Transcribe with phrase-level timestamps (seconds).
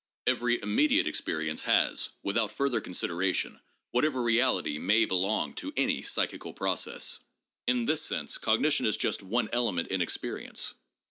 [0.25, 3.59] Every immediate experience has, without further consideration,
[3.91, 7.19] whatever reality may belong to any psychical process.
[7.67, 10.73] In this sense cognition is just one element in experience.